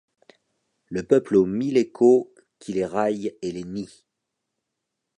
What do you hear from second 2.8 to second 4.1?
raille et les nie!